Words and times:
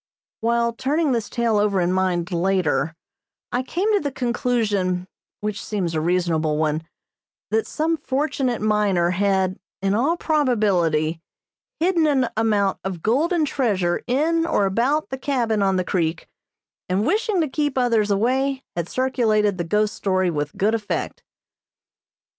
While 0.39 0.73
turning 0.73 1.11
this 1.11 1.29
tale 1.29 1.59
over 1.59 1.79
in 1.79 1.93
mind 1.93 2.31
later, 2.31 2.95
I 3.51 3.61
came 3.61 3.93
to 3.93 3.99
the 3.99 4.11
conclusion, 4.11 5.07
which 5.41 5.63
seems 5.63 5.93
a 5.93 6.01
reasonable 6.01 6.57
one, 6.57 6.81
that 7.51 7.67
some 7.67 7.97
fortunate 7.97 8.63
miner 8.63 9.11
had, 9.11 9.59
in 9.79 9.93
all 9.93 10.17
probability, 10.17 11.21
hidden 11.79 12.07
an 12.07 12.29
amount 12.35 12.79
of 12.83 13.03
golden 13.03 13.45
treasure 13.45 14.01
in 14.07 14.43
or 14.47 14.65
about 14.65 15.09
the 15.09 15.19
cabin 15.19 15.61
on 15.61 15.75
the 15.75 15.83
creek, 15.85 16.27
and 16.89 17.05
wishing 17.05 17.39
to 17.41 17.47
keep 17.47 17.77
others 17.77 18.09
away, 18.09 18.63
had 18.75 18.89
circulated 18.89 19.59
the 19.59 19.63
ghost 19.63 19.93
story 19.93 20.31
with 20.31 20.57
good 20.57 20.73
effect. 20.73 21.21